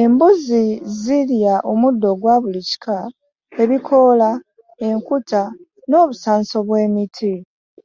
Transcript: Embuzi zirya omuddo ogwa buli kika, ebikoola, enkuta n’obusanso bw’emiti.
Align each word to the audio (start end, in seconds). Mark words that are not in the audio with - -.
Embuzi 0.00 0.62
zirya 1.00 1.54
omuddo 1.72 2.06
ogwa 2.14 2.34
buli 2.42 2.60
kika, 2.68 2.98
ebikoola, 3.62 4.30
enkuta 4.88 5.42
n’obusanso 5.88 6.56
bw’emiti. 6.66 7.32